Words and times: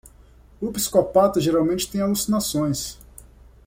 O 0.59 0.71
psicopata 0.71 1.39
geralmente 1.39 1.87
tem 1.87 2.01
alucinações. 2.01 2.97